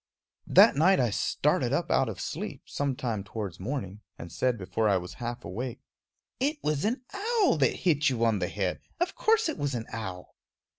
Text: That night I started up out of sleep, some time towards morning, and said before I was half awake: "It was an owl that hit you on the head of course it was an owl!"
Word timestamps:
That 0.47 0.75
night 0.75 0.99
I 0.99 1.11
started 1.11 1.71
up 1.73 1.91
out 1.91 2.09
of 2.09 2.19
sleep, 2.19 2.63
some 2.65 2.95
time 2.95 3.23
towards 3.23 3.59
morning, 3.59 4.01
and 4.17 4.31
said 4.31 4.57
before 4.57 4.89
I 4.89 4.97
was 4.97 5.13
half 5.21 5.45
awake: 5.45 5.79
"It 6.39 6.57
was 6.63 6.85
an 6.85 7.03
owl 7.13 7.57
that 7.59 7.75
hit 7.81 8.09
you 8.09 8.25
on 8.25 8.39
the 8.39 8.47
head 8.49 8.79
of 8.99 9.13
course 9.13 9.47
it 9.47 9.59
was 9.59 9.75
an 9.75 9.85
owl!" 9.93 10.33